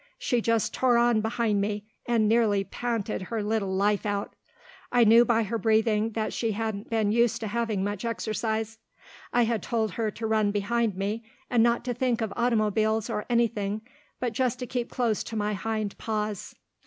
She 0.17 0.41
just 0.41 0.73
tore 0.73 0.97
on 0.97 1.21
behind 1.21 1.61
me, 1.61 1.83
and 2.07 2.27
nearly 2.27 2.63
panted 2.63 3.21
her 3.21 3.43
little 3.43 3.71
life 3.71 4.03
out. 4.03 4.35
I 4.91 5.03
knew 5.03 5.23
by 5.25 5.43
her 5.43 5.59
breathing 5.59 6.13
that 6.13 6.33
she 6.33 6.53
hadn't 6.53 6.89
been 6.89 7.11
used 7.11 7.39
to 7.41 7.47
having 7.47 7.83
much 7.83 8.03
exercise. 8.03 8.79
I 9.31 9.43
had 9.43 9.61
told 9.61 9.91
her 9.91 10.09
to 10.09 10.25
run 10.25 10.49
behind 10.49 10.95
me, 10.95 11.23
and 11.51 11.61
not 11.61 11.85
to 11.85 11.93
think 11.93 12.19
of 12.21 12.33
automobiles 12.35 13.11
or 13.11 13.27
anything, 13.29 13.81
but 14.19 14.33
just 14.33 14.57
to 14.57 14.65
keep 14.65 14.89
close 14.89 15.23
to 15.25 15.35
my 15.35 15.53
hind 15.53 15.95
paws. 15.99 16.55